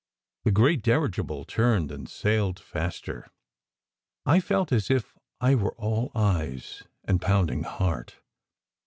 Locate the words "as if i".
4.71-5.53